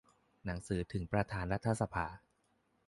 [0.45, 2.05] หนังสือถึงประธานรัฐสภา